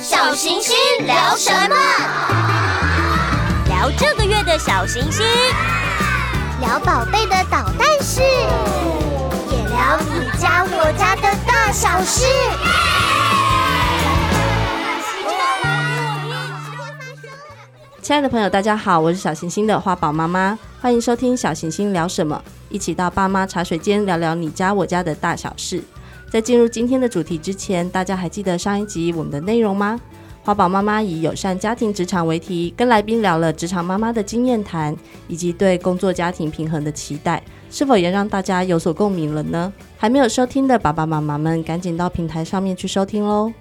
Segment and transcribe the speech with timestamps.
[0.00, 1.76] 小行星聊什么？
[3.66, 5.26] 聊这个月的小行星，
[6.60, 8.20] 聊宝贝的捣蛋事，
[9.50, 12.24] 也聊你家我家的大小事。
[18.00, 25.82] 亲爱的朋友，大家好，我是小行星的花宝妈妈，欢迎收听小行星聊什么，一起到爸妈茶水间聊聊你家我家的大小事。
[26.30, 29.98] 在进入今天的主题之前，大家还记得上一集我们的内容吗？
[30.44, 34.94] 花宝妈妈以友善家庭职场为题，跟来宾聊了职场妈妈的经验谈，
[35.26, 39.72] 以及对工作家庭平衡的期待，是否也让大家有所共鸣了呢？
[39.96, 43.52] 还没有收听的爸爸妈妈们，赶紧到平台上面去收听喽！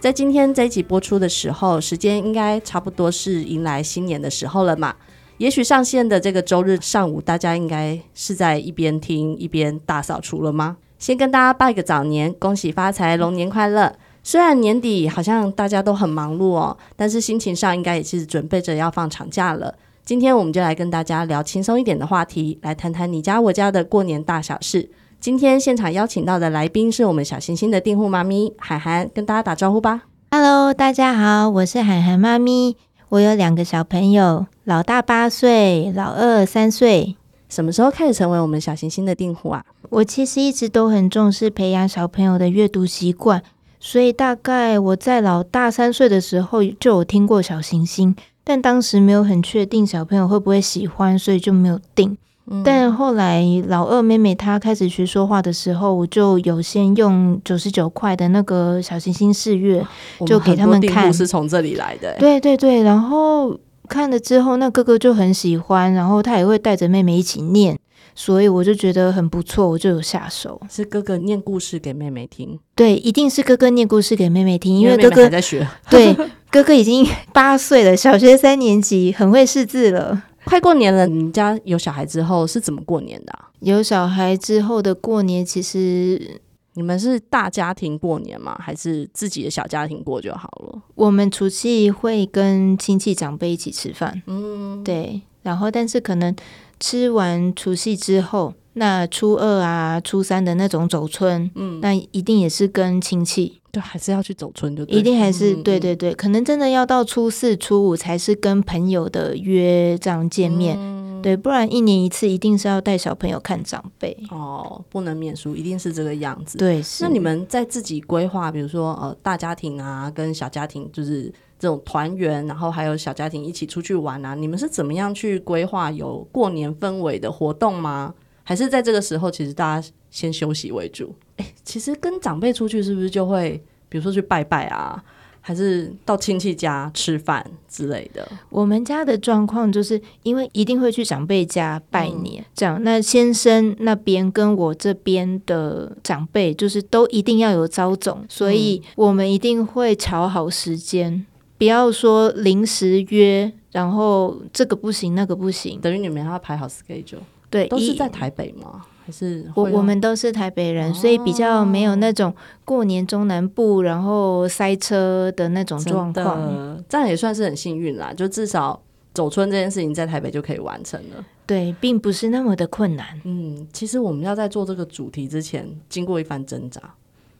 [0.00, 4.94] 在今天这一集播出的时候，时间应该差不多是迎来新年的时候了嘛？
[5.38, 10.76] 也许上线的这个周日上午，大家应该是在一边听一边大扫除了吗？
[11.04, 13.94] 先跟大家拜个早年，恭喜发财，龙年快乐！
[14.22, 19.74] 虽然年底好像大家都很忙碌哦，但是心情上应该也是准备着要放长假了。
[20.02, 24.88] 今天我们就来跟大家聊轻松一点的话题，来谈谈你家我家的过年大小事。
[25.20, 30.04] 今天现场邀请到的来宾是我们小星星的订户妈咪涵涵，跟大家打招呼吧。
[30.30, 32.78] Hello，大家好，我是涵涵妈咪，
[33.10, 37.16] 我有两个小朋友，老大八岁，老二三岁。
[37.54, 39.64] 什么时候开始成为我们小行星的订户啊？
[39.88, 43.40] 我其实一直都很重视培养小朋友的阅读习惯，
[43.78, 52.18] 所以大概我在老大三岁的时候就有听过小行星，但当时没有很确定小朋友会不会喜欢，所以就没有订。
[52.46, 59.86] 嗯、但后来老二妹妹她开始学说话的时候，我就有先用九十九块的那个小行星试阅，
[60.26, 61.12] 就给他们看。
[61.12, 62.18] 是从这里来的、欸。
[62.18, 63.56] 对对对，然后。
[63.88, 67.78] 看了之后，那哥哥就很喜欢，然后他也会带着妹妹一起念，
[68.14, 70.60] 所以我就觉得很不错，我就有下手。
[70.70, 72.58] 是哥哥念故事给妹妹听？
[72.74, 75.68] 对，一定是哥哥念故事给妹妹听，因为哥哥妹妹还在学。
[75.90, 76.16] 对，
[76.50, 80.22] 哥哥已经 八岁了，小学三年级，很会识字了。
[80.44, 83.48] 快过年了，你们家有小孩之后是怎么过年的啊？
[83.60, 86.40] 有小孩之后的过年，其实。
[86.74, 88.56] 你们是大家庭过年吗？
[88.60, 90.82] 还是自己的小家庭过就好了？
[90.94, 95.22] 我们除夕会跟亲戚长辈一起吃饭，嗯，对。
[95.42, 96.34] 然后，但是可能
[96.80, 106.14] 吃完除夕之后，那初二啊、初三的那种走春，嗯，那一定也是跟亲戚，对，还是要去走春就对，一定还是对对对。
[106.14, 110.76] 可能真的要到初四、初五才是跟朋友的约这样见面。
[110.78, 116.58] 嗯对，不然一年一次一定是要带小朋友看长辈哦，不能免俗，一定是这个样子。
[116.58, 128.14] 对，那你们在自己规划，比如说呃大家庭啊，跟小家庭，就是这种团圆，然后还有小家庭一起出去玩啊，你们是怎么样去规划有过年氛围的活动吗？
[128.42, 131.14] 还是在这个时候，其实大家先休息为主？
[131.38, 135.02] 诶，其实跟长辈出去是不是就会，比如说去拜拜啊？
[135.46, 138.26] 还是到亲戚家吃饭之类的。
[138.48, 142.82] 我们家的状况就是因为一定会去长辈家拜年，嗯、这样。
[142.82, 151.26] 那先生那边跟我这边的长辈，就是都一定要有招总，所以我们一定会瞧好时间，嗯、
[151.58, 157.18] 不要说临时约，然后这个不行，那个不行，等于你们要排好 schedule。
[157.50, 158.86] 对，都是在台北吗？
[159.04, 162.34] 还是我我们都是台北人，哦，所以比较没有那种
[162.64, 166.82] 过年中南部然后塞车的那种状况。
[166.88, 168.80] 这样也算是很幸运啦，就至少
[169.12, 171.24] 走春这件事情在台北就可以完成了。
[171.46, 173.20] 对，并不是那么的困难。
[173.24, 176.80] 嗯，其实我们要在做这个主题之前，经过一番挣扎，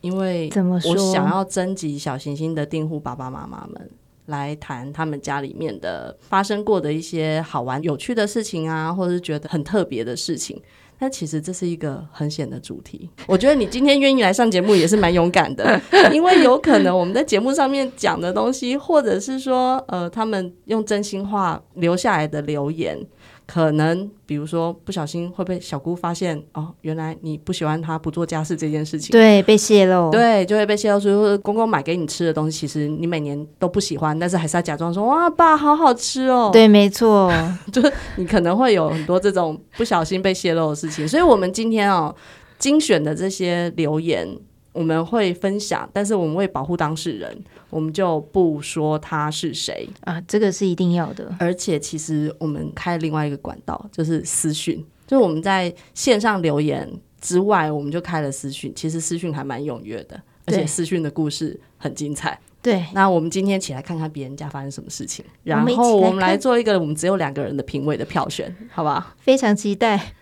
[0.03, 0.51] 因为
[0.85, 3.91] 我想要征集小行星的订户爸爸妈妈们
[4.27, 10.61] 来谈他们家里面的发生过的一些好玩有趣的事情啊，或者是觉得很特别的事情。
[10.99, 15.81] 但其实这是一个很险的主题，我觉得你今天愿意来上节目也是蛮勇敢的，
[16.13, 22.99] 因为有可能我们在节目上面讲的东西，或者是说，呃，他们用真心话留下来的留言。
[23.47, 37.31] 可能比如说不小心会被小姑发现哦，原来你不喜欢他不做家事这件事情，对，被泄露，对，就会被泄露出公公买给你吃的东西，其实你每年都不喜欢，但是还是要假装说哇，爸好好吃哦，对，没错，
[37.73, 42.15] 就是你可能会有很多这种不小心被泄露的事情，所以我们今天哦
[42.59, 44.29] 精选的这些留言。
[44.75, 51.35] 我们会分享，但是我们会保护当事人，我们就不说他是谁啊，这个是一定要的。
[51.41, 54.79] 而且，其实我们开另外一个管道，就是私讯，
[55.09, 56.89] 就是我们在线上留言
[57.21, 58.73] 之外，我们就开了私讯。
[58.77, 62.39] 其实私讯还蛮踊跃的，而且私讯的故事很精彩。
[62.63, 69.15] 对，那我们今天起来看看别人家发生什么事情，然后我们来做一个我们只有两个人的评委的票选，好不好？
[69.19, 70.15] 非常期待。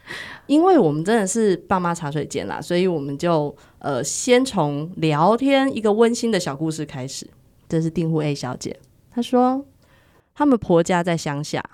[0.49, 7.25] 因为我们真的是爸妈茶水间啦，所以我们就呃先从聊天一个温馨的小故事开始。
[7.73, 8.79] 这是订户 A 小姐，
[9.11, 9.65] 她说
[10.35, 11.65] 他们婆家在乡下，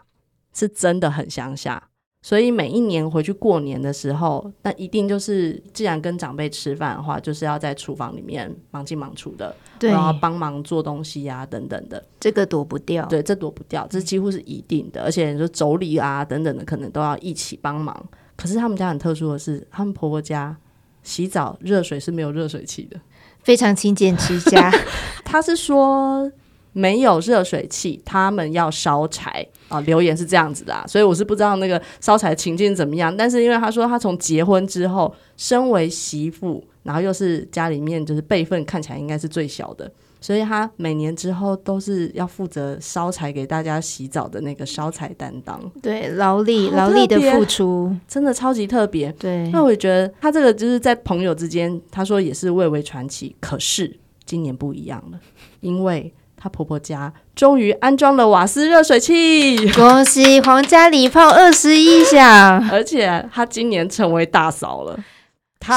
[0.55, 1.89] 是真的很乡下。
[2.23, 13.05] 所以每一年回去过年的时候，那一定就是，既然跟长辈吃饭的话，就是要在厨房里面忙进忙出的，然后帮忙做东西呀、啊、等等的，这个躲不掉。
[13.07, 15.03] 对，这躲不掉，这几乎是一定的。
[15.03, 18.09] 而且你说妯娌啊等等的，可能都要一起帮忙。
[18.37, 20.57] 可是他们家很特殊的是，他们婆婆家
[21.03, 23.01] 洗澡热水是没有热水器的，
[23.43, 24.73] 非常勤俭持家。
[25.25, 26.31] 他是说。
[26.73, 29.81] 没有热水器，他们要烧柴啊！
[29.81, 33.17] 留言是这样子的，啊，所以我是不知道那个烧柴情境怎么样。
[33.17, 39.91] 但是因为他说他从结婚之后，身为媳妇，然后又是家里面就是辈分看起来应该是最小的，
[40.21, 45.61] 所以他每年之后都是要负责烧柴给大家洗澡的那个烧柴担当。
[45.83, 49.11] 对，劳力劳力的付出真的超级特别。
[49.13, 53.37] 对，那我觉得他这个就是在朋友之间，他说也是蔚为传奇。
[53.41, 55.19] 可是今年不一样了，
[55.61, 56.13] 因为。
[56.41, 62.25] 她婆婆家终于安装了瓦斯热水器，恭喜皇家礼炮二十一响！
[62.71, 64.97] 而且她今年成为大嫂了，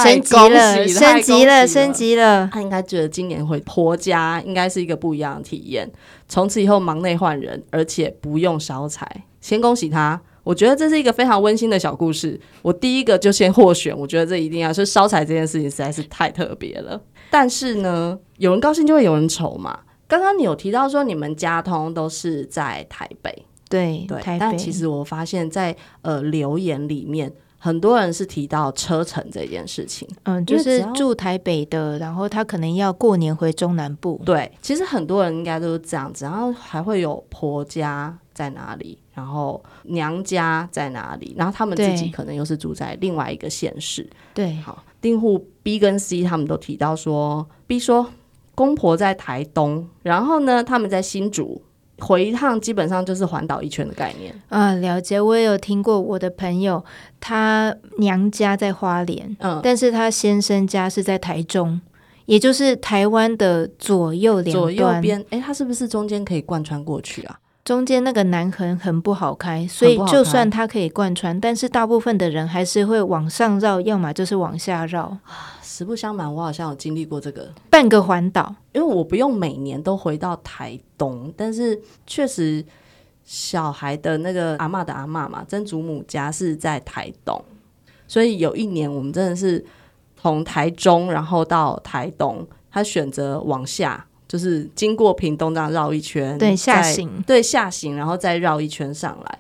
[0.04, 2.50] 升级了，升级了，升级了。
[2.52, 5.92] 他应该觉得今年回婆家应该是一个不一样的体验，
[6.30, 9.06] 从此以后忙内换人，而且不用烧柴。
[9.42, 12.40] 先恭喜他，我觉得这是一个非常温馨的小故事。
[12.62, 17.02] 我第一个就先获选，我觉得这一定要是烧柴这件事情实在是太特别了。
[17.32, 19.80] 但是呢，有人高兴就会有人愁嘛。
[20.08, 24.38] 刚刚你有提到说你们家通都是在台北，对对，台。
[24.38, 27.32] 但其实我发现在，在呃留言里面，
[27.64, 30.08] 很多人是提到车程这件事情。
[30.24, 34.20] 嗯，就是住台北的，然后他可能要过年回中南部。
[34.26, 44.10] 对，其实很多人应该都是这样子，然后还会有婆家在哪里，然后娘家在哪里，然后他们自己可能又是住在另外一个县市。
[44.34, 48.10] 对，好，订户 B 跟 C 他们都提到说，B 说。
[48.54, 51.60] 公婆在台东，然后呢，他们在新竹，
[52.02, 54.34] 回一趟基本上就是环岛一圈的概念。
[54.50, 55.22] 啊，了解。
[55.22, 56.84] 我也有听过我的朋友，
[57.20, 61.80] 他娘家在花莲，嗯，但是他先生家是在台中，
[62.26, 64.58] 也就是台湾的左右两。
[64.58, 67.40] 左右边，哎，他是不是中间可以贯穿过去啊？
[67.64, 75.16] 中间那个南横很不好开，所以就算它可以贯穿，但是大部分的人还是会往上绕，要么就是往下绕。
[75.62, 77.50] 实不相瞒，我好像有经历过这个。
[77.70, 82.66] 半个环岛，因为我不用每年都回到台东，但是确实
[83.24, 87.42] 小孩的那个阿嬷的阿嬷嘛，曾祖母家是在台东，
[88.08, 89.64] 所以有一年我们真的是
[90.20, 99.40] 从台中然后到台东，他选择往下，就是经过屏东这样绕一圈，对下行，对下行，然后再绕一圈上来，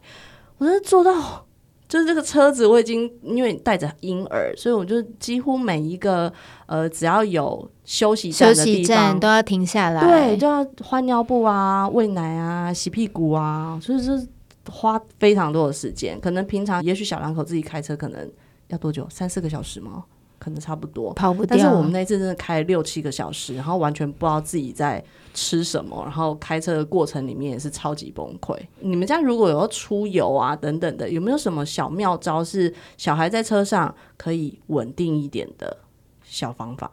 [0.57, 1.45] 我觉得做到。
[1.87, 6.31] 就是这个车子，我已经因为带着婴儿，所以我就几乎每一个
[6.65, 14.25] 呃，只要有休息站的地方都要停下来，对，就要换尿布啊、喂奶啊、洗屁股啊，所以是
[14.69, 16.17] 花非常多的时间。
[16.21, 18.29] 可能平常也许小两口自己开车，可能
[18.69, 19.05] 要多久？
[19.09, 20.05] 三四个小时吗？
[20.41, 21.55] 可能差不多，跑不掉。
[21.55, 25.03] 但是我们那次真的开了六七个小时，然后完全不知道自己在
[25.35, 28.57] 吃什么，然后开车的过程里面也是超级崩溃。
[28.79, 35.77] 你们家如果有要出游啊等等的，有没有什么小妙招是小孩在车上可以稳定一点的
[36.23, 36.91] 小方法？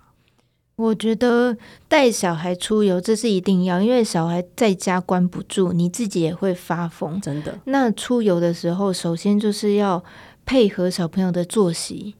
[0.76, 1.56] 我觉得
[1.88, 7.18] 带小孩出游这是一定要，因为小孩在家关不住，你自己也会发疯。
[7.20, 10.04] 真的，那出游的时候，首先就是要
[10.44, 12.14] 配合小朋友的作息。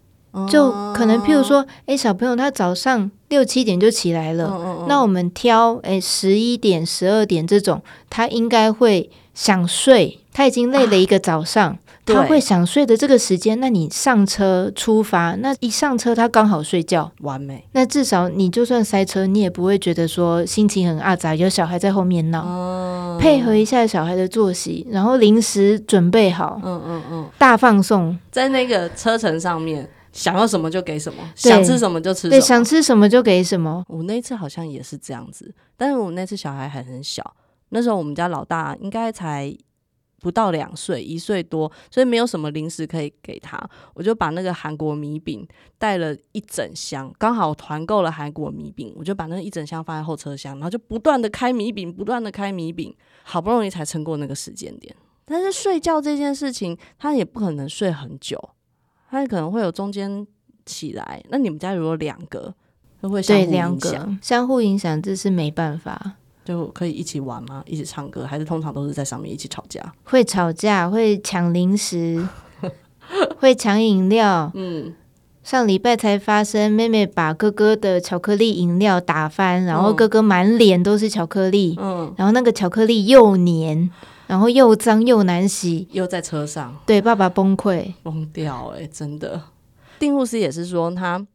[0.49, 17.65] 就可能，譬如说，哎、欸，小朋友他早上六七点就起来了，那我们挑哎十一点、十二点这种，他应该会想睡，他已经累了一个早上，啊、他会想睡的这个时间，那你上车出发，那一上车他刚好睡觉，完美。
[17.73, 28.19] 那至少你就算塞车，你也不会觉得说心情很阿杂，有小孩在后面闹，嗯、配合一下小孩的作息，然后零食准备好，嗯嗯嗯，大放送。
[28.31, 29.89] 在那个车程上面。
[30.19, 32.31] 想要什么就给什么，想吃什么就吃什么。
[32.31, 33.85] 对，想吃什么就给什么。
[33.89, 37.37] 我那次好像也是这样子，但是我那次小孩还很小，
[37.69, 39.57] 那时候我们家老大应该才
[40.21, 43.57] 不到两岁，一岁多，所以没有什么零食可以给他。
[43.95, 45.47] 我就把那个韩国米饼
[45.79, 54.93] 带了一整箱，刚好团购了韩国米饼，我就把那一整箱放在后车厢，然后就不断的开米饼，不断的开米饼，好不容易才撑过那个时间点。
[55.25, 58.51] 但是睡觉这件事情，他也不可能睡很久。
[59.11, 60.27] 他可能会有中间
[60.67, 62.55] 起来，那你们家如果两个，
[63.01, 63.79] 会不会相互影响？
[63.79, 66.15] 对，两个相互影响，这是没办法。
[66.45, 67.63] 就可以一起玩吗？
[67.67, 69.93] 一起唱歌，还是通常都是在上面一起吵架？
[70.05, 72.27] 会吵架，会抢零食，
[73.39, 74.51] 会抢饮料。
[74.55, 74.95] 嗯，
[75.43, 83.91] 上礼拜才发生，妹妹把哥哥的巧克力饮料打翻，然后哥哥满脸都是巧克力，嗯，然后那个巧克力又黏，
[84.29, 89.43] 然后又脏又难洗，又在车上，对，爸爸崩溃，崩掉，哎，真的。
[89.99, 91.27] 订户师也是说他。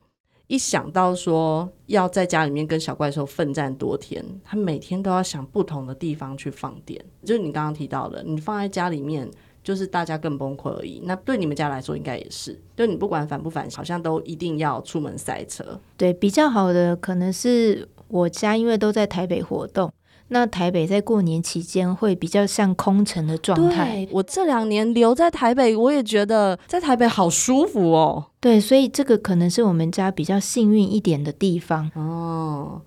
[0.48, 7.04] 一想到说要在家里面跟小怪兽奋战多天，他每天都要想不同的地方去放电。
[7.24, 9.28] 就是你刚刚提到的，你放在家里面，
[9.64, 11.02] 就是大家更崩溃而已。
[11.06, 15.80] 那对你们家来说，应该也是，就你不管反不反，好像都一定要出门塞车。
[15.98, 19.92] 对，比较好的可能是我家，因为都在台北活动。
[20.30, 24.08] 那台北在过年期间会比较像空城的状态。
[24.12, 28.26] 我这两年留在台北，我也觉得在台北好舒服哦。
[28.40, 32.82] 对，所以这个可能是我们家比较幸运一点的地方哦。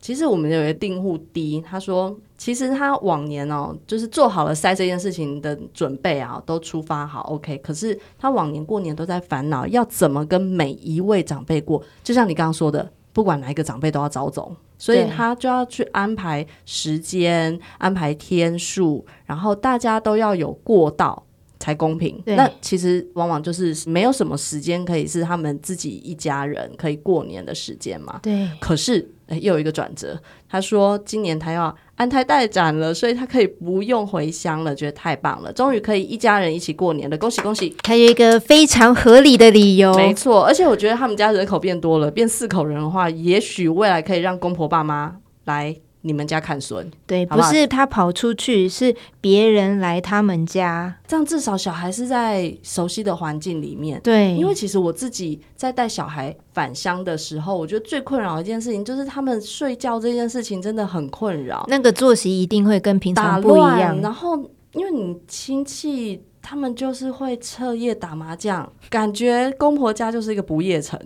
[0.00, 7.56] 其实我们有一个订户 D，他说，其实他往年哦，就是做好了塞这件事情的准备啊，都出发好 OK。
[7.58, 12.90] 可是他往年过年都在烦恼要怎么跟每一位长辈过，就像你刚刚说的。
[13.12, 21.22] 不管哪一个长辈都要早走，所以他就要去安排时间、安排天数，然后大家都要有过到
[21.62, 22.20] 才公平。
[22.26, 28.18] 那其实往往就是没有什么时间可以是他们自己一家人可以过年的时间嘛。
[28.20, 29.08] 对，可是。
[29.40, 37.74] 又有一个转折，他说今年他要安胎待产了，所以他可以不用回乡了，觉得太棒了，终于可以一家人一起过年了，恭喜恭喜！
[37.82, 45.74] 还有一个非常合理的理由，没错，而且我觉得他们家人口变多了，变四口人的话，也许未来可以让公婆爸妈来。
[46.02, 47.48] 你们家看孙，对，好不好？
[47.48, 54.00] 不是他跑出去，是别人来他们家，这样至少小孩是在熟悉的环境里面。
[54.02, 61.64] 对，因为其实我自己在带小孩返乡的时候，我觉得最困扰的一件事情就是他们睡觉这件事情真的很困扰。
[61.68, 64.00] 那个作息一定会跟平常不一样。
[64.00, 64.36] 然后，
[64.72, 70.98] 因为你亲戚他们就是会彻夜打麻将，感觉公婆家就是一个不夜城。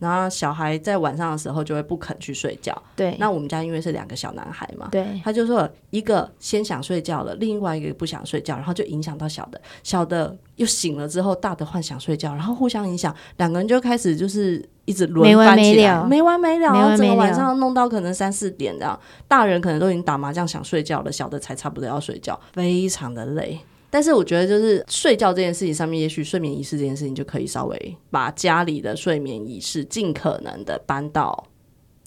[0.00, 2.76] 然后小孩在晚上的时候就会不肯去睡觉。
[2.96, 23.60] 对，那我们家因为是两个小男孩嘛，对，他就说一个先想睡觉了，另外一个不想睡觉，然后就影响到小的，小的又醒了之后，大的幻想睡觉，然后互相影响，两个人就开始就是一直轮番起来，没完没了，没完没了，然后整个晚上弄到可能三四点这样，大人可能都已经打麻将想睡觉了，小的才差不多要睡觉，非常的累。
[23.90, 31.46] 但是我觉得，就是睡觉这件事情上面，也许睡眠仪式这件事情就可以稍微把家里的睡眠仪式尽可能的搬到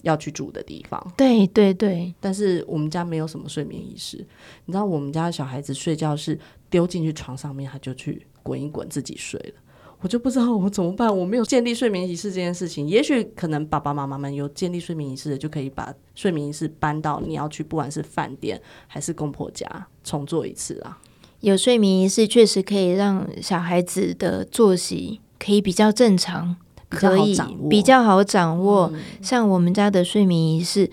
[0.02, 1.12] 要去住的地方。
[1.16, 2.14] 对对对。
[2.20, 4.16] 但是我们家没有什么睡眠仪式，
[4.64, 6.38] 你知道，我们家小孩子睡觉是
[6.70, 9.54] 丢进去床上面，他就去滚一滚自己睡了。
[10.00, 12.86] 我就不知道我怎么办，我没有建立睡眠仪式这件事情。
[12.86, 19.66] 也许可能爸爸妈妈们有建立睡眠仪式的，就可以把睡眠仪式搬到你要去，不管是饭店还是公婆家
[20.02, 21.00] 重做一次啊。
[21.44, 26.56] 有睡眠仪式，确实可以让小孩子的作息可以比较正常，
[26.88, 27.36] 可以
[27.68, 28.90] 比较好掌握。
[28.94, 30.90] 嗯、像我们家的睡眠仪式，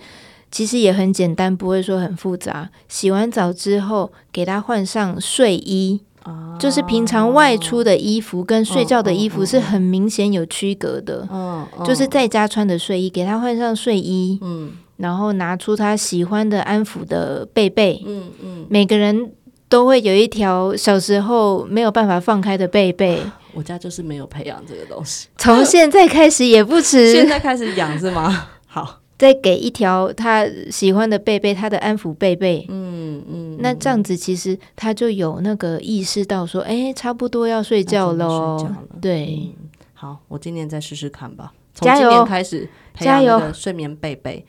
[0.50, 2.68] 其实也很简单，不会说很复杂。
[2.86, 11.26] 洗完澡之后，给他换上睡衣，啊、就是平常外出的衣服跟睡觉的衣服是很明显有区隔的。
[11.32, 14.38] 嗯，嗯就是在家穿的睡衣，给他换上睡衣。
[14.42, 18.04] 嗯，然后拿出他喜欢的安抚的被被。
[18.06, 19.32] 嗯嗯，每个人。
[19.72, 23.18] 都会有一条小时候没有办法放开的贝贝，
[23.54, 27.10] 我家就是没有培养这个东西，从现在开始也不迟。
[27.16, 28.48] 现在开始养是吗？
[28.68, 32.66] 好，再给一条他喜欢的贝贝，他的安抚贝贝。
[32.68, 38.58] 嗯嗯，那这样子其实他就有那个意识到说，哎，差不多要睡觉喽。
[39.00, 41.50] 对、嗯，好，我今年再试试看吧。
[41.72, 44.44] 从今年开始培养那个睡眠贝贝。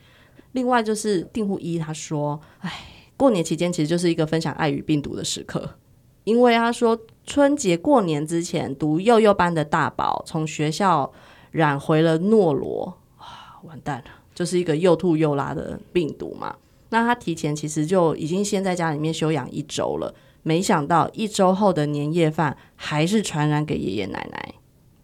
[0.52, 2.70] 另外就是订户一他说，哎。
[3.16, 5.76] 过年期间其实就是一个分享爱与病毒的时刻，
[6.24, 11.12] 因为他说春节过年之前读幼幼班的大宝从学校
[11.52, 14.04] 染回了诺罗，啊，完蛋了，
[14.34, 16.56] 就是一个又吐又拉的病毒嘛。
[16.90, 24.54] 那他提前其实就已经先在家里面休养一周了，没想到一周后的年夜饭还是传染给爷爷奶奶，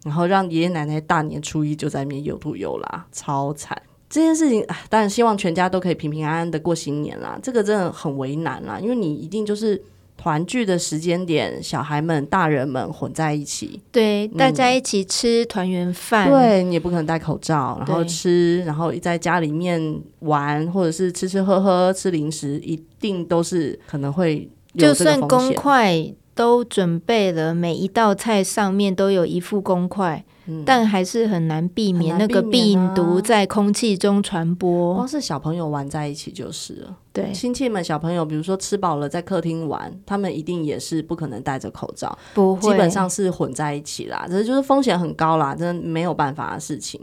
[0.03, 3.81] 然后让爷爷奶奶大年初一就在那边又吐又拉，超惨。
[4.11, 7.39] 这件事情啊，当然希望全家都可以平平安安的过新年啦。
[7.41, 9.81] 这个真的很为难啦，因为你一定就是
[10.17, 16.29] 团聚的时间点，小孩们、大人们混在一起，对，嗯、大家一起吃团圆饭。
[16.29, 19.81] 对，你也不可能戴口罩，然后吃，然后在家里面
[20.19, 25.15] 玩，或者是吃吃喝喝、吃零食，一定都是可能会有这个风险。
[25.15, 30.23] 就算公筷都准备了，每一道菜上面都有一副公筷。
[30.47, 34.95] 嗯、但还是很难避免那个病毒在空气中传播。
[34.95, 36.97] 光是小朋友玩在一起就是了。
[37.13, 44.25] 对，亲戚们小朋友，比如说吃饱了在客厅玩，他们一定也是不可能戴着口罩，不会，基本上是混在一起啦。
[44.27, 46.99] 这就是风险很高啦，真的没有办法的事情。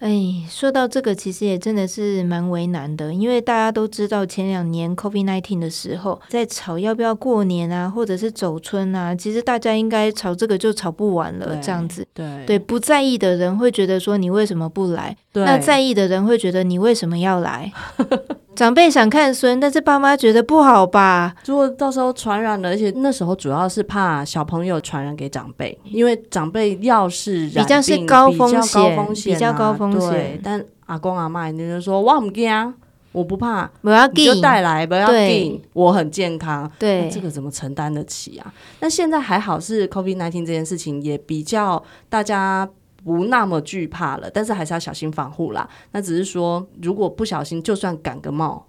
[0.00, 12.06] 哎，说到这个，其实也真的是蛮为难的，因为大家都知道前两年 COVID-19 的时候，在吵要不要过年啊，或者是走春啊，其实大家应该吵这个就吵不完了，这样子。
[12.12, 15.16] 对对，不在意的人会觉得说你为什么不来？
[15.32, 17.72] 那在意的人会觉得你为什么要来？
[18.54, 21.34] 长辈想看孙，但是爸妈觉得不好吧？
[21.46, 30.40] 如果到时候传染了，而且那时候主要是怕小朋友传染给长辈，因为长辈要是比较是高风险，比较高风险、啊。
[30.42, 32.74] 但阿公阿妈就说：“我不惊，
[33.12, 38.52] 我不怕，不要你就带来，不要紧，我很健康。”对，这个怎么承担得起啊？
[38.80, 42.68] 那现在还好是 COVID-19 这件事情也比较大家。
[43.04, 45.68] 不那么惧怕了，但是还是要小心防护啦。
[45.92, 48.66] 那只是说，如果不小心，就算感个冒，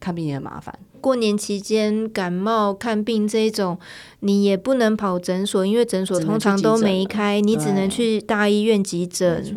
[0.00, 0.76] 看病也很麻烦。
[1.00, 3.78] 过年期间感冒看病这一种，
[4.20, 9.54] 你也不能跑诊所，因为诊所通常都没开，你只能去大医院急诊。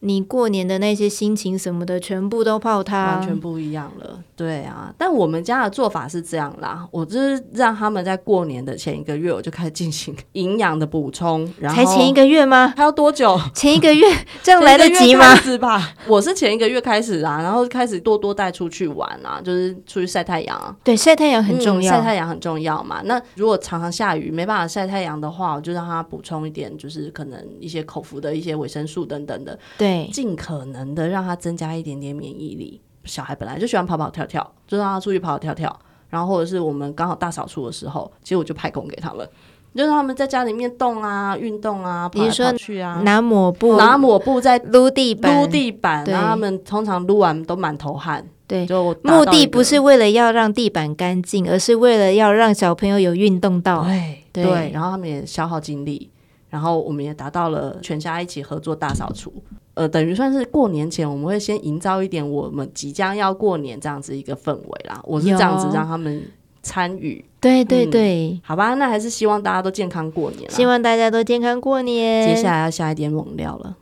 [0.00, 4.22] 你过年的那些心情什么的，全部都泡汤，完全不一样了。
[4.42, 11.48] 对啊，但我们家的做法是这样啦，我就是让他们在过年的前一个月，我就开始进行营养的补充。
[11.60, 12.74] 然后才前一个月吗？
[12.76, 13.40] 还要多久？
[13.54, 14.04] 前一个月
[14.42, 15.36] 这样来得及吗？
[15.36, 15.94] 是吧？
[16.08, 20.76] 我是前一个月开始啊，然后开始多多带出去玩啊，就是出去晒太阳。
[20.82, 23.00] 对，晒太阳很重要，嗯、晒太阳很重要嘛。
[23.04, 29.56] 那如果常常下雨没办法晒太阳的话，我就让他补充一点，就是可能一些口服的一些维生素等等的。
[29.78, 32.80] 对，尽可能的让他增加一点点免疫力。
[33.04, 35.80] 小孩本来就喜欢跑跑跳跳，就让他出去跑跑跳跳。
[36.08, 39.26] 然后或者是我们刚好大扫除的时候，其实我就派工给他们，
[39.74, 46.04] 就让他们在家里面动啊、运动啊、跑来跑去啊，拿抹布、拿抹布在撸地板、撸地板。
[46.04, 48.22] 然后他们通常撸完都满头汗。
[48.46, 53.82] 对，就目的不是为了要让地板干净，而是为了要让小朋友有运动到。
[53.84, 56.10] 对对，对，然后他们也消耗精力，
[56.50, 59.32] 然后我们也达到了全家一起合作大扫除。
[59.74, 65.00] 呃，等于算是过年前，我们会先营造一点我们即将要过年这样子一个氛围啦。
[65.04, 66.22] 我是这样子让他们
[66.62, 70.50] 参与，对对对、嗯，好吧，那还是希望大家都健康过年。
[70.50, 72.28] 希望大家都健康过年。
[72.28, 73.76] 接下来要下一点猛料了。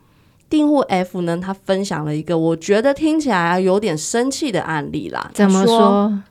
[0.48, 5.31] 订户 F 呢，他分享了一个我觉得听起来有点生气的案例啦。
[5.35, 6.22] 怎么说？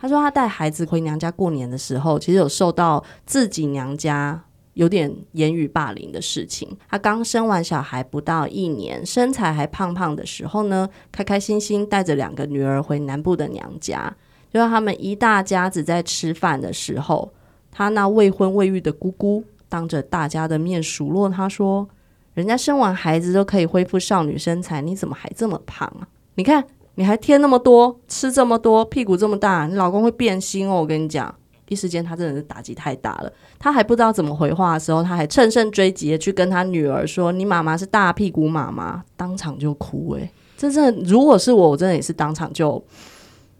[0.00, 4.44] 他说他带孩子回娘家过年的时候，其实有受到自己娘家。
[4.78, 6.68] 有点言语霸凌的事情。
[6.88, 14.14] 她刚生完小孩不到一年，身材还胖胖的时候呢，开开心心带着两个女儿回南部的娘家。
[14.52, 17.32] 就让他们一大家子在吃饭的时候，
[17.72, 21.88] 他那未婚未育的姑姑当着大家的面数落他说
[22.34, 26.06] ：“人家生完孩子都可以恢复少女身材，你怎么还这么胖啊？
[26.36, 26.64] 你看
[26.94, 30.76] 你还添那么多，吃这么多，屁股这么大，你老公会变心哦！
[30.76, 31.34] 我跟你讲。”
[31.68, 33.32] 一时间，他真的是打击太大了。
[33.58, 40.14] 他还不知道怎么回话的时候，他还乘胜追击的去跟他女儿说：“你妈妈是大屁股妈妈。”当场就哭。
[40.14, 42.82] 诶，真的如果是我，我真的也是当场就，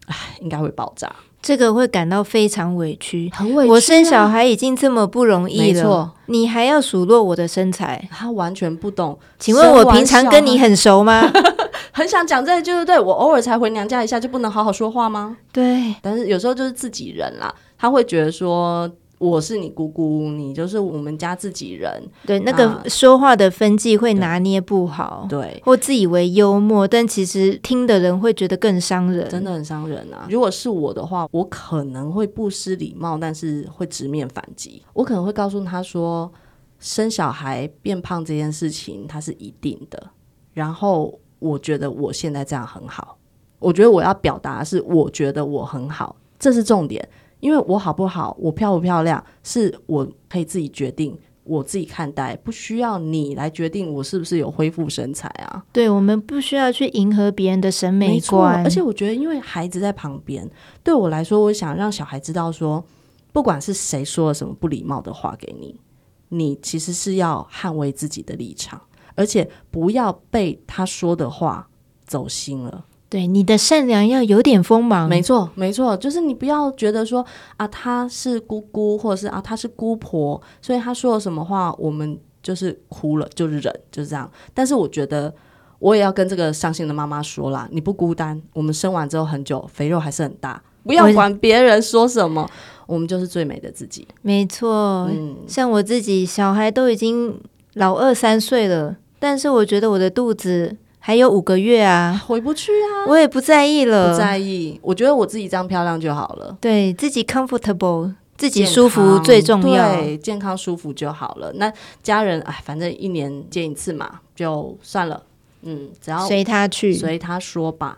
[0.07, 1.11] 唉，应该会爆炸。
[1.41, 3.73] 这个会感到非常委屈，很委屈啊。
[3.73, 8.09] 我生小孩已经这么不容易了，你还要数落我的身材？
[8.11, 9.17] 他完全不懂。
[9.39, 11.23] 请问我平常跟你很熟吗？
[11.93, 15.37] 很想讲这个，就是对我偶尔才回娘家一下，就不能好好说话吗？
[15.53, 17.55] 对，但是有时候就是自己人啦。
[17.79, 22.03] 他会觉得说，我是你姑姑，你就是我们家自己人。
[22.27, 30.27] 对，那个说话的分际会拿捏不好，对，或自以为幽默，但其实听的人会觉得更伤人，真的很伤人啊！
[30.29, 34.83] 如果是我的话，我可能会不失礼貌，但是会直面反击。
[34.93, 36.31] 我可能会告诉他说，
[36.79, 40.11] 生小孩变胖这件事情，它是一定的。
[40.53, 43.17] 然后我觉得我现在这样很好，
[43.59, 47.09] 我觉得我要表达的是，我觉得我很好，这是重点。
[47.41, 55.65] 因为我好不好，我漂不漂亮，是我可以自己决定，我自己看待，不需要你来决定我是不是有恢复身材啊。
[55.73, 58.63] 对，我们不需要去迎合别人的审美观。
[58.65, 60.49] 而且我觉得，因为孩子在旁边，
[60.83, 62.85] 对我来说，我想让小孩知道说，
[63.33, 65.81] 不管是谁说了什么不礼貌的话给你，
[66.29, 68.81] 你其实是要捍卫自己的立场，
[69.15, 71.69] 而且不要被他说的话
[72.05, 72.85] 走心了。
[73.09, 77.25] 对，你的善良要有点锋芒，没错，没错，就是你不要觉得说
[77.57, 84.31] 啊，她是姑姑，或者是啊，她是姑婆，所以她说了什么话，我们就是哭了，就是忍，就是这样。
[84.53, 85.35] 但是我觉得，
[85.79, 92.49] 我也要跟这个伤心的妈妈说啦，你不孤单，我们生完之后很久，肥肉还是很大，不要管别人说什么。
[92.87, 94.09] 我们就是最美的自己。
[94.23, 97.39] 没错，嗯，像我自己，小孩都已经
[97.75, 100.75] 老二三岁了，但是我觉得我的肚子
[101.09, 104.79] 还有五个月啊，回不去啊，我也不在意了，不在意。
[104.83, 108.13] 我觉得我自己这样漂亮就好了，对自己 comfortable。
[108.37, 111.51] 自己舒服最重要，对，健康舒服就好了。
[111.55, 115.23] 那家人哎，反正一年见一次嘛，就算了。
[115.63, 117.97] 嗯，只要随他去，随他说吧。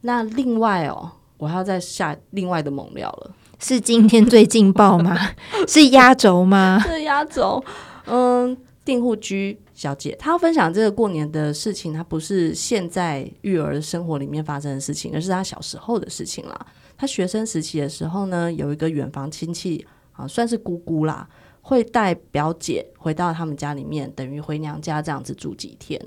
[0.00, 3.30] 那另外哦，我还要再下另外的猛料了。
[3.58, 5.14] 是今天最劲爆吗？
[5.68, 6.82] 是压轴吗？
[6.88, 7.62] 是压轴。
[8.06, 16.66] 嗯，订户居小姐她要分享这个过年的事情，她不是现在育儿生活里面发生的事情，而是她小时候的事情啦。
[16.96, 21.28] 她学生时期的时候呢，有一个远房亲戚啊，算是姑姑啦，
[21.62, 26.00] 会带表姐回到他们家里面，等于回娘家这样子住几天。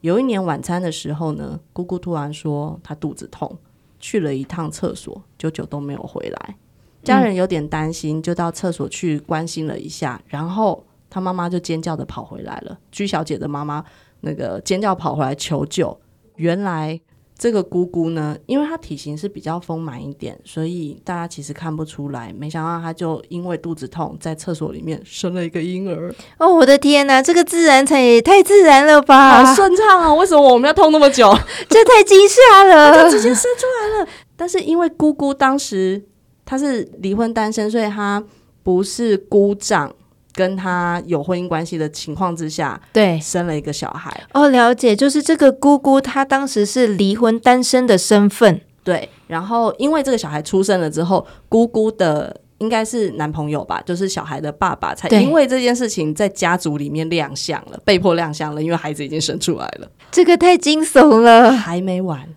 [0.00, 3.58] 有一年晚餐的时候呢，姑姑突然说她肚子痛，
[4.00, 6.56] 去了一趟厕所，久久都没有回来。
[7.02, 12.78] 家人有点担心，就到厕所去关心了一下，然后他妈妈就尖叫的跑回来了。
[12.90, 13.84] 居小姐的妈妈
[14.20, 15.98] 那个尖叫跑回来求救，
[16.36, 17.00] 原来。
[17.40, 22.34] 这个姑姑呢，因为她体型是比较丰满一点，所以大家其实看不出来。
[22.36, 26.12] 没想到她就因为肚子痛，在厕所里面生了一个婴儿。
[26.38, 29.44] 哦，我的天哪，这个自然产也太自然了吧！
[29.44, 30.12] 好顺畅啊！
[30.12, 31.32] 为什么我们要痛那么久？
[31.70, 33.04] 这太惊吓了！
[33.04, 34.08] 就直接生出来了。
[34.34, 36.04] 但是因为姑姑当时
[36.44, 38.20] 她是离婚单身，所以她
[38.64, 39.94] 不是姑丈。
[40.38, 44.08] 跟他有婚姻关系的情况之下，对，生了一个小孩。
[44.32, 49.08] 哦，了解，就是这个姑姑她当时是离婚单身的身份，对。
[49.26, 59.90] 然后因为这个小孩出生了之后，姑姑的应该是男朋友吧，就是小孩的爸爸，才因为这件事情在家族里面亮相了，被迫亮相了，因为孩子已经生出来了。
[60.12, 62.28] 这个太惊悚了，还没完。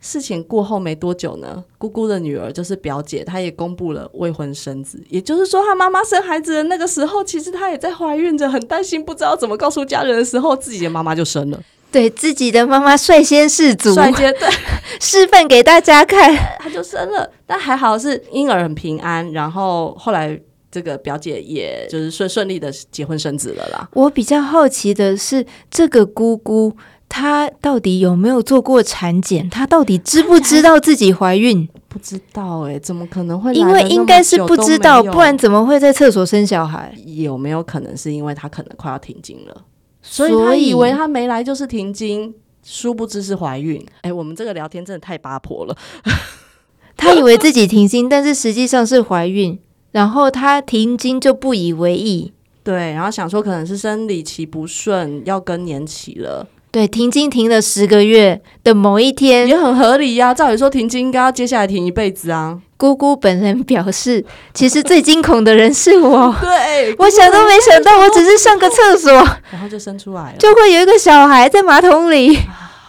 [0.00, 5.02] 事情过后没多久呢，姑姑的女儿就是表姐，她也公布了未婚生子。
[5.08, 11.60] 也就是说，她妈妈生孩子的那个时候，其实她也在怀孕着，很担心，不知道怎么告诉家人的时候，自己的妈妈就生了。
[11.90, 14.48] 对，自己的妈妈率先示足，率先对
[15.00, 17.28] 示范给大家看，她就生了。
[17.44, 20.38] 但还好是婴儿很平安，然后后来
[20.70, 23.88] 这个表姐也就是顺顺利的结婚生子了啦。
[23.94, 26.76] 我比较好奇的是，这个姑姑。
[27.08, 29.48] 她到底有没有做过产检？
[29.48, 31.68] 她到底知不知道自己怀孕？
[31.88, 33.52] 不知道哎、欸，怎么可能会？
[33.54, 36.94] 因为应该是不知道，不然怎么会在厕所生小孩？
[37.06, 39.64] 有没有可能是因为她可能快要停经了，
[40.02, 43.82] 所以她以为她没来就是停经，殊不知是怀孕。
[44.02, 45.76] 哎、欸，我们这个聊天真的太八婆了。
[46.94, 49.58] 她以为自己停经，但是实际上是怀孕，
[49.92, 56.46] 然后她停经就不以为意，对，然后想说可能是生理期不顺，要更年期了。
[56.70, 60.34] 对，停经停了十个月的某一天，也很合理呀、啊。
[60.34, 62.60] 照理说，停经应该要接下来停一辈子啊。
[62.76, 66.34] 姑姑本人表示，其实最惊恐的人是我。
[66.40, 69.12] 对，我想都没想到，我只是上个厕所，
[69.50, 72.38] 然后就生出来了，就会有一个小孩在马桶里。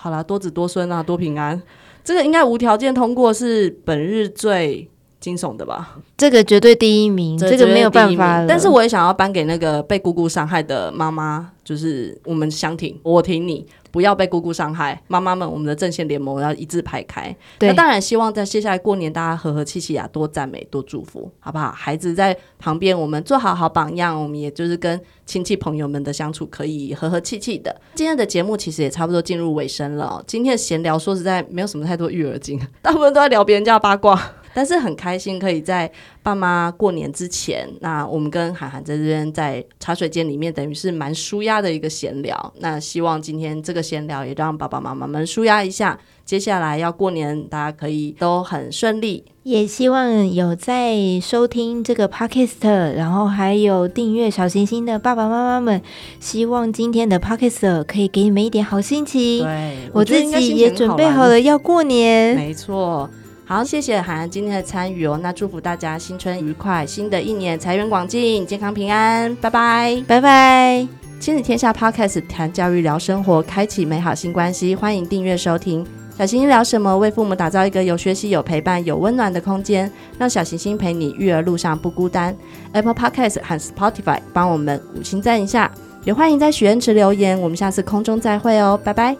[0.02, 1.60] 好啦，多子多孙啊，多平安。
[2.04, 4.90] 这个应该无条件通过，是本日最
[5.20, 5.96] 惊悚的吧？
[6.18, 8.46] 这个绝对第一名，这个没有办法。
[8.48, 15.00] 但是我也想要颁给那个被姑姑伤害的妈妈，就是我们相挺，我挺你，不要被姑姑伤害。
[15.08, 17.36] 妈妈们，我们的阵线联盟要一字排开。
[17.60, 21.72] 那当然希望在接下来过年，大家和和气气啊，多赞美，多祝福，好不好？
[21.72, 27.80] 孩子在旁边，我们做好好榜样，我们也就是跟亲戚朋友们的相处可以和和气气的。
[27.94, 30.24] 今天的节目其实也差不多进入尾声了喔。
[30.26, 34.20] 今天的闲聊，说实在没有什么太多育儿经，大部分都在聊别人家的八卦。
[34.52, 35.90] 但是很开心，可以在
[36.30, 42.54] 爸妈过年之前，那我们跟涵涵在这边在茶水间里面，等于是蛮舒压的一个闲聊。
[42.60, 46.00] 那希望今天这个闲聊也让爸爸妈妈们舒压一下。
[46.24, 49.26] 接下来要过年，大家可以都很顺利。
[49.42, 55.82] 也希望有在收听这个 podcast，然后还有订阅小行星的爸爸妈妈们，
[56.20, 59.44] 希望今天的 podcast 可以给你们一点好心情。
[59.44, 62.36] 对，我自己也准备好了要过年。
[62.36, 63.10] 没错。
[63.50, 65.20] 好，谢谢涵涵今天的参与哦。
[65.24, 69.36] 那祝福大家新春愉快，新的一年财源广进，健康平安。
[69.38, 70.88] 拜拜，拜拜。
[71.20, 74.76] 亲子天下 Podcast 谈教育聊生活，开启美好新关系。
[74.76, 75.84] 欢迎订阅收听。
[76.16, 76.96] 小行星聊什么？
[76.96, 82.38] 为父母打造一个有学习、有陪伴、有温暖的空间，让小行星陪你育儿路上不孤单。
[82.74, 85.72] Apple Podcast 和 Spotify 帮我们五星赞一下，
[86.04, 87.42] 也欢迎在许愿池留言。
[87.42, 89.18] 我们下次空中再会哦，拜拜。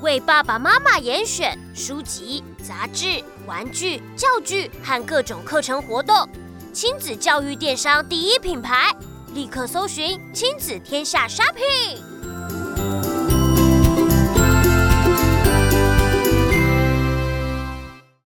[0.00, 3.22] 为爸爸妈妈严选书籍、杂志。
[3.46, 6.28] 玩具、教具和各种课程活动，
[6.72, 8.94] 亲子教育电商第一品牌，
[9.34, 13.11] 立刻搜寻亲子天下 Shopping。